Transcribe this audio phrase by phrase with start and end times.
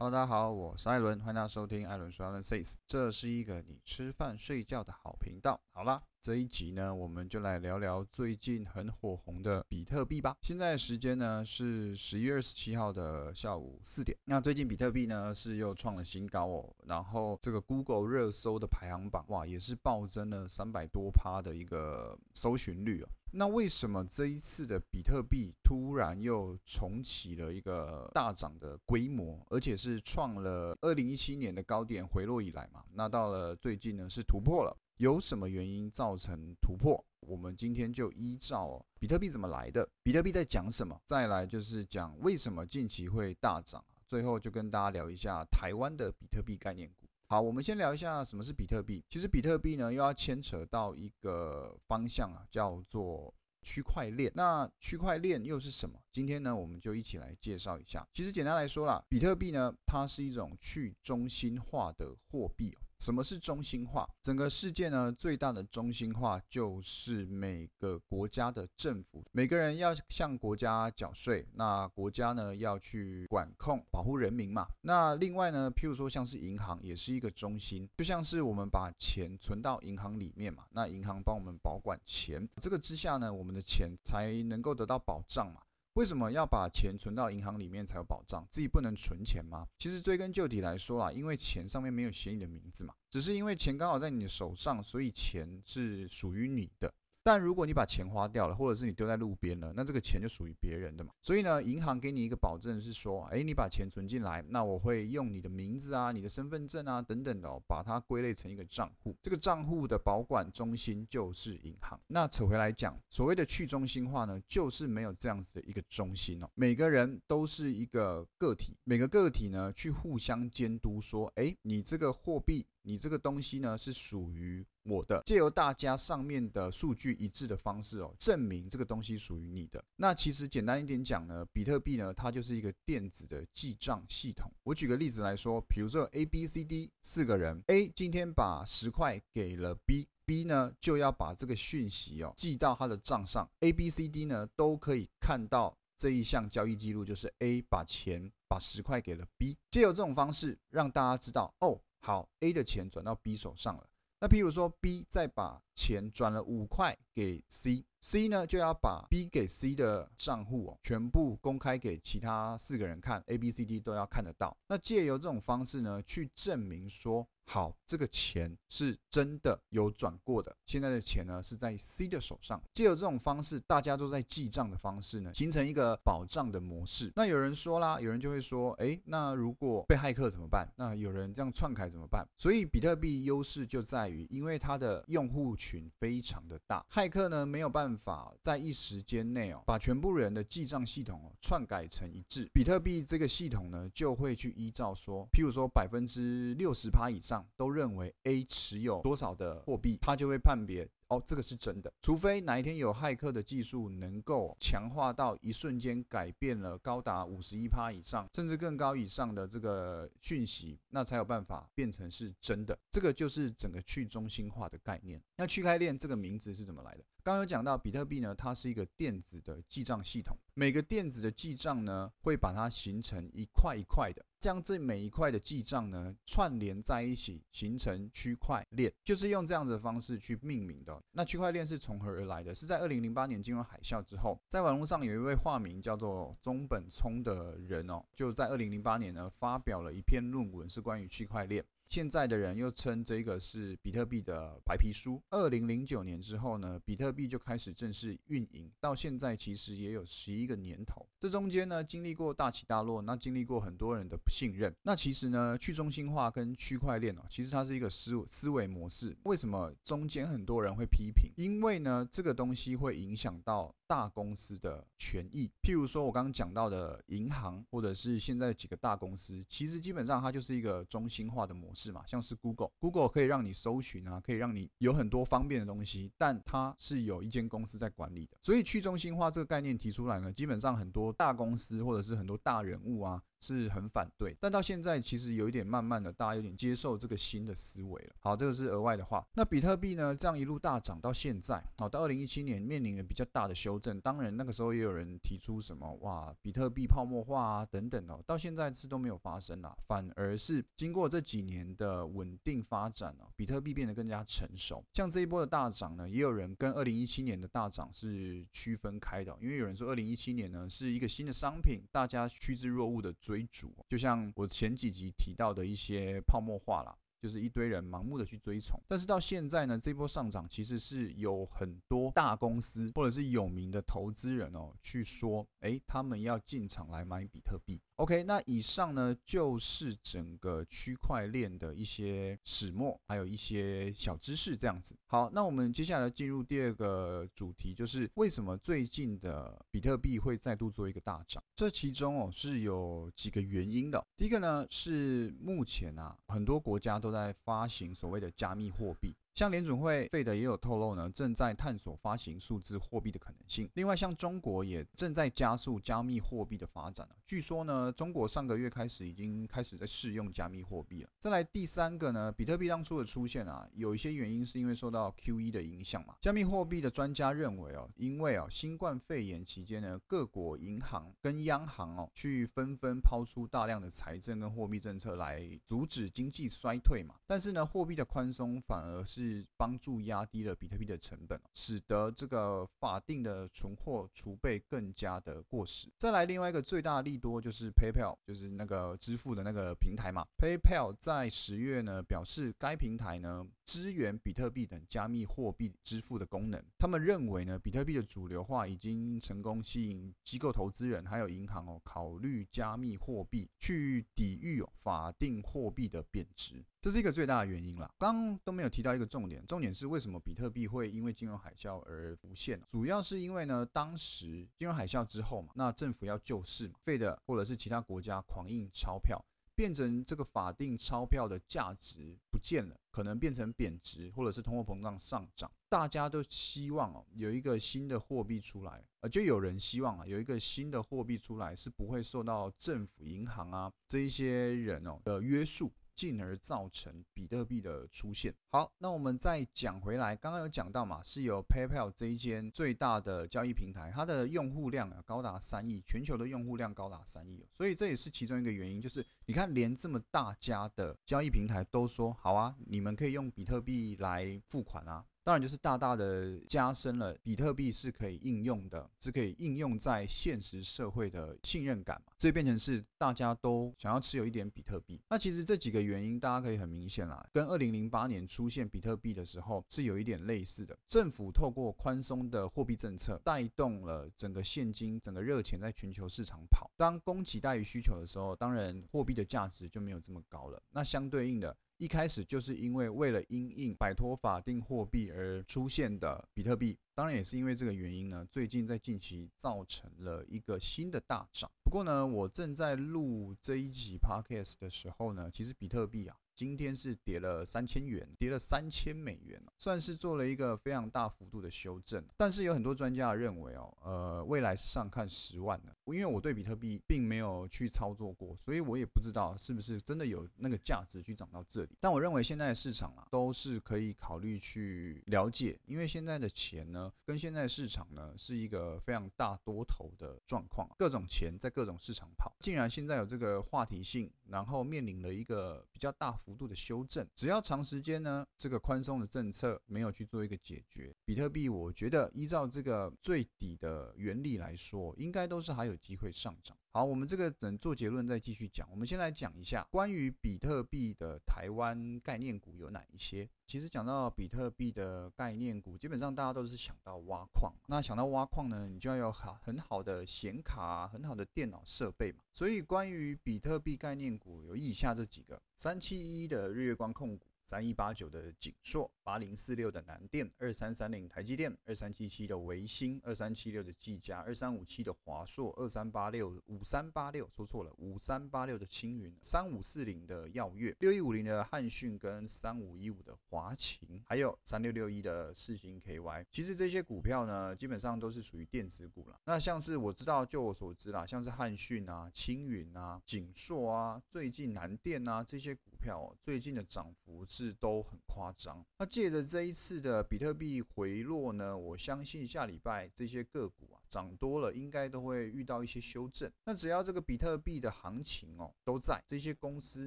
[0.00, 5.60] Hello，大家好，我是艾伦，欢迎大家收听艾伦说艾伦 says，这是一个你吃饭睡觉的好频道。
[5.72, 10.36] 好了，这一集呢，我们就来聊聊最近很火红的比特币吧。
[10.42, 14.18] 现在时间呢是十一月二十七号的下午四点。
[14.24, 23.08] 那最近比特币呢是又创了新高哦，然后这个 Google 热搜的排行榜哇，也是暴增了三百多趴的一个搜寻率哦。
[23.30, 32.82] 那为什么这一次的比特币突然又重启了一个大涨的规模，而且是创了二零一七年的高点回落以来嘛？
[32.92, 37.04] 那到了最近呢是突破了，有什么原因造成突破？
[37.20, 47.06] 我们今天就依照比特币怎么来的，比特币在讲什么，再来就是讲为什么近期会大涨，最后就跟大家聊一下台湾的比特币概念股。
[47.28, 49.04] 好，我们先聊一下什么是比特币。
[49.08, 54.32] 其实比特币呢，又要牵扯到一个方向啊，叫做区块链。
[54.34, 55.96] 那区块链又是什么？
[56.10, 58.04] 今天呢，我们就一起来介绍一下。
[58.12, 62.76] 其实简单来说啦，比特币呢，它是一种去中心化的货币。
[62.98, 64.08] 什么是中心化？
[64.20, 74.66] 整个世界呢，最大的中心化就是每个国家的政府，每个人要向国家缴税，那国家呢要去管控、保护人民嘛。
[74.80, 85.60] 那另外呢，譬如说像是银行，也是一个中心，就像是我们把钱存到银行里面嘛，那银行帮我们保管钱，这个之下呢，我们的钱才能够得到保障嘛。
[85.98, 88.46] 为什么要把钱存到银行里面才有保障？
[88.52, 89.66] 自己不能存钱吗？
[89.78, 96.94] 其实追根究底来说啦，因为钱上面没有写你的名字嘛，只是因为钱刚好在你的手上，所以钱是属于你的。
[97.22, 101.12] 但如果你把钱花掉了，或者是你丢在路边了，那这个钱就属于别人的嘛。
[101.20, 109.16] 所以呢，银行给你一个保证是说，哎，你把钱存进来，那我会用你的名字啊、你的身份证啊等等的，哦，把它归类成一个账户。
[109.22, 112.00] 这个账户的保管中心就是银行。
[112.06, 122.66] 那扯回来讲，所谓的去中心化呢，就是没有这样子的一个中心哦，每个人都是一个个体，每个个体呢去互相监督，说，哎，你这个货币。
[122.82, 129.84] 你这个东西呢是属于我的，借由大家上面的数据一致的方式哦，证明这个东西属于你的。
[129.96, 134.50] 那其实简单一点讲呢，比特币呢它就是一个电子的记账系统。
[134.62, 151.80] 我举个例子来说，比如说 A、B、C、D 四个人，A 今天把十块给了 B，B 呢就要把这个讯息哦记到他的账上，A、B、C、D 呢都可以看到这一项交易记录，就是 A 把钱把十块给了 B，借由这种方式让大家知道哦。
[152.00, 153.87] 好，A 的钱转到 B 手上了。
[154.20, 164.56] 那譬如说，B 再把钱转了五块给 C，C 呢就要把 B 给 C 的账户哦全部公开给其他四个人看，A、B、C、D 都要看得到。
[164.66, 167.28] 那借由这种方式呢，去证明说。
[167.50, 170.54] 好，这个钱是真的有转过的。
[170.66, 172.60] 现在的钱呢是在 C 的手上。
[172.74, 177.10] 借由这种方式，大家都在记账的方式呢，形成一个保障的模式。
[177.16, 180.68] 那有人说啦，有人就会说，哎，那如果被骇客怎么办？
[180.76, 182.22] 那有人这样篡改怎么办？
[182.36, 192.46] 所以比特币优势就在于，因为它的用户群非常的大，骇客呢没有办法在一时间内哦，把全部人的记账系统哦篡改成一致。
[192.52, 197.37] 比特币这个系统呢，就会去依照说，譬如说百分之六十趴以上。
[197.56, 200.88] 都认为 A 持有多少的货币，他就会判别。
[201.08, 212.78] 哦，这个是真的，除非哪一天有骇客的技术能够强化到一瞬间改变了高达五十一趴以上，甚至更高以上的这个讯息，那才有办法变成是真的。
[212.90, 215.18] 这个就是整个去中心化的概念。
[215.38, 217.02] 那区块链这个名字是怎么来的？
[217.22, 231.02] 刚有讲到比特币呢，它是一个电子的记账系统，每个电子的记账呢，会把它形成一块一块的，将这每一块的记账呢串联在一起，形成区块链，就是用这样子的方式去命名的。
[231.12, 232.54] 那区块链是从何而来的？
[232.54, 241.64] 是在二零零八年金融海啸之后，在网络上有一位化名叫做中本聪的人哦，就在二零零八年呢发表了一篇论文，是关于区块链。
[241.88, 245.20] 现在的人又称这个是比特币的白皮书。
[245.30, 251.06] 二零零九年之后呢，比特币就开始正式运营，到现在其实也有十一个年头。
[251.18, 254.74] 这中间呢，经历过大起大落，那经历过很多人的不信任。
[254.82, 259.16] 那其实呢，去中心化跟区块链哦，其实它是一个思思维模式。
[259.22, 261.32] 为什么中间很多人会批评？
[261.36, 263.74] 因为呢，这个东西会影响到。
[263.88, 283.22] 大公司的权益，譬如说我刚刚讲到的银行，或者是现在几个大公司，其实基本上它就是一个中心化的模式嘛，像是 Google，Google 可以让你搜寻啊，可以让你有很多方便的东西，但它是有一间公司在管理的，所以去中心化这个概念提出来呢，基本上很多大公司或者是很多大人物啊。
[283.40, 288.14] 是很反对，但到现在其实有一点慢慢的，大家有点接受这个新的思维了。
[288.20, 289.26] 好，这个是额外的话。
[289.34, 294.00] 那比特币呢，这样一路大涨到现在，好，到二零一七年面临了比较大的修正。
[294.00, 304.84] 当然那个时候也有人提出什么哇，比特币泡沫化啊等等哦，到现在是都没有发生啦，反而是经过这几年的稳定发展哦，比特币变得更加成熟。
[304.92, 316.96] 像这一波的大涨呢，也有人跟二零一七年的大涨是区分开的，因为有人说二零一七年呢是一个新的商品，大家趋之若鹜的追逐，就像我前几集提到的一些泡沫化啦。
[317.20, 327.80] 就是一堆人盲目的去追崇，但是到现在呢，这波上涨其实是有很多大公司或者是有名的投资人哦，去说，诶，他们要进场来买比特币。
[327.98, 334.96] OK，那以上呢就是整个区块链的一些始末，还有一些小知识这样子。
[335.08, 341.42] 好，那我们接下来进入第二个主题，就是为什么最近的比特币会再度做一个大涨？
[341.56, 344.00] 这其中哦是有几个原因的。
[344.16, 349.12] 第一个呢是目前啊很多国家都在发行所谓的加密货币。
[349.38, 353.70] 像联准会费的也有透露呢，正在探索发行数字货币的可能性。
[353.74, 361.10] 另外，像中国也正在加速加密货币的发展据说呢，中国上个月开始已经开始在试用加密货币了。
[361.20, 366.16] 再来第三个呢，比特币当初的出现啊，有一些原因是因为受到 QE 的影响嘛。
[366.20, 377.14] 加密货币的专家认为哦，因为哦新冠肺炎期间呢，各国银行跟央行哦去纷纷抛出大量的财政跟货币政策来阻止经济衰退嘛。
[377.24, 379.27] 但是呢，货币的宽松反而是。
[379.28, 385.88] 是帮助压低了比特币的成本，使得这个法定的存货储备更加的过时。
[385.98, 390.24] 再来另外一个最大利多就是 PayPal，就是那个支付的那个平台嘛。
[390.38, 396.62] PayPal 在十月呢表示，该平台呢支援比特币等加密货币支付的功能。
[396.78, 406.64] 他们认为呢，比特币的主流化已经成功吸引机构投资人还有银行哦考虑加密货币去抵御法定货币的贬值。
[406.88, 407.94] 这是一个最大的原因啦。
[407.98, 412.58] 刚刚都没有提到一个重点，重点是为什么比特币会因为金融海啸而浮现？
[412.66, 419.22] 主要是因为呢，当时金融海啸之后嘛，那政府要救市嘛，费的或者是其他国家狂印钞票，
[419.54, 425.52] 变成这个法定钞票的价值不见了，可能变成贬值，或者是通货膨胀上涨。
[425.68, 435.70] 大家都希望哦，有一个新的货币出来，呃，就有人希望啊，有一个新的货币出来是不会受到政府、银行啊这一些人哦的约束。
[435.98, 438.32] 进而造成比特币的出现。
[438.50, 455.04] 好，那我们再讲回来，刚刚有讲到嘛，是由 PayPal 这一间最大的交易平台，它的用户量啊高达三亿，全球的用户量高达三亿，所以这也是其中一个原因，就是你看，连这么大家的交易平台都说好啊，你们可以用比特币来付款啊。
[455.28, 464.98] 当然，就是大大的加深了比特币是可以应用的，是可以应用在现实社会的信任感嘛，所以变成是大家都想要持有一点比特币。
[465.10, 470.74] 那其实这几个原因，大家可以很明显啦，跟二零零八年出现比特币的时候是有一点类似的。
[470.86, 476.70] 政府透过宽松的货币政策，带动了整个现金、整个热钱在全球市场跑。
[476.74, 480.62] 当供给大于需求的时候，当然货币的价值就没有这么高了。
[480.70, 481.54] 那相对应的。
[481.78, 491.50] 一开始就是因为为了因应摆脱法定货币而出现的比特币，当然也是因为这个原因呢，最近在近期造成了一个新的大涨。
[491.62, 496.16] 不过呢，我正在录这一集 podcast 的时候呢，其实比特币啊。
[496.34, 502.04] 今天是跌了三千元，跌了三千美元，算是做了一个非常大幅度的修正。
[502.16, 505.74] 但是有很多专家认为哦，呃，未来是上看十万的。
[505.94, 511.70] 因为我对比特币并没有去操作过，所以我也不知道是不是真的有那个价值去涨到这里。
[511.80, 522.36] 但我认为现在的市场啊，都是可以考虑去了解，因为现在的钱呢，跟现在的市场呢，是一个非常大多头的状况，各种钱在各种市场跑。
[522.40, 526.18] 既然现在有这个话题性，然后面临了一个比较大。
[526.18, 536.54] 幅度的修正，只要长时间呢，这个宽松的政策没有去做一个解决，比特币我觉得依照这个最底的原理来说，应该都是还有机会上涨。
[536.72, 538.68] 好，我们这个等做结论再继续讲。
[538.70, 543.28] 我们先来讲一下关于比特币的台湾概念股有哪一些。
[543.46, 547.52] 其实讲到比特币的概念股，基本上大家都是想到挖矿。
[547.66, 552.18] 那想到挖矿呢，你就要有好很好的显卡、很好的电脑设备嘛。
[552.34, 557.27] 所以关于比特币概念股有以下这几个：三七一的日月光控股。
[557.48, 576.26] 三一八九的景硕，八零四六的南电，二三三零台积电，二三七七的维新，二三七六的技嘉，二三五七的华硕，二三八六五三八六说错了，五三八六的青云，三五四零的耀月，六一五零的汉讯跟三五一五的华勤，还有三六六一的四星 KY。
[576.30, 579.18] 其实这些股票呢，基本上都是属于电子股了。
[579.24, 588.64] 那像是我知道，就我所知啦，像是汉讯啊、青云啊、景硕啊，最近南电啊这些股票，最近的涨幅是都很夸张。
[588.78, 596.30] 那借着这一次的比特币回落呢，我相信下礼拜这些个股啊涨多了，应该都会遇到一些修正。
[596.44, 599.86] 那只要这个比特币的行情哦都在，这些公司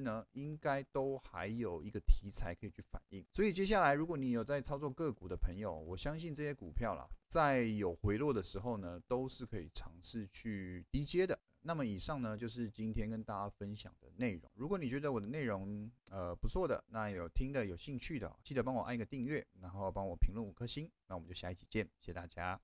[0.00, 3.24] 呢应该都还有一个题材可以去反映。
[3.32, 11.38] 所以接下来如果你有在操作个股的朋友，我相信这些股票啦，在有回落的时候呢，都是可以尝试去低接的。
[11.62, 14.50] 那么以上呢，就是今天跟大家分享的内容。
[14.54, 20.90] 如果你觉得我的内容呃不错的，那有听的有兴趣的，记得帮我按一个订阅，然后帮我评论五颗星。
[21.06, 22.60] 那我们就下一集见，谢谢大家。